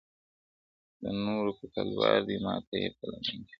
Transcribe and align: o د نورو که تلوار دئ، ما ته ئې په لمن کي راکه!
o 0.95 0.97
د 1.01 1.03
نورو 1.25 1.51
که 1.57 1.65
تلوار 1.73 2.19
دئ، 2.27 2.37
ما 2.45 2.55
ته 2.67 2.75
ئې 2.81 2.89
په 2.97 3.03
لمن 3.11 3.21
کي 3.29 3.35
راکه! 3.39 3.49